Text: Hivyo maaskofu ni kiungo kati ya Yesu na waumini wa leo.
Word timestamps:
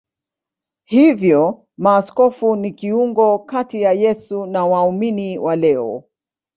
Hivyo 0.83 1.67
maaskofu 1.77 2.55
ni 2.55 2.71
kiungo 2.71 3.39
kati 3.39 3.81
ya 3.81 3.93
Yesu 3.93 4.45
na 4.45 4.65
waumini 4.65 5.37
wa 5.37 5.55
leo. 5.55 6.03